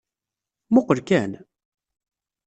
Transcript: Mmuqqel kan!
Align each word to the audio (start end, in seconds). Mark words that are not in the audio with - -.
Mmuqqel 0.69 0.99
kan! 1.09 1.31